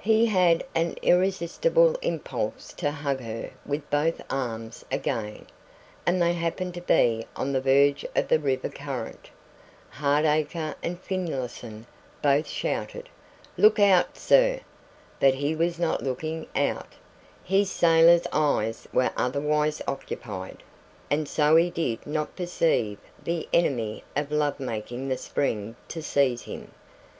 [0.00, 5.44] He had an irresistible impulse to hug her with both arms again,
[6.06, 9.28] and they happened to be on the verge of the river current.
[9.90, 11.84] Hardacre and Finlayson
[12.22, 13.10] both shouted,
[13.58, 14.60] "Look out, sir!"
[15.20, 16.94] but he was not looking out
[17.44, 20.62] his sailor eyes were otherwise occupied,
[21.10, 26.44] and so he did not perceive the enemy of love making the spring to seize
[26.44, 26.70] him.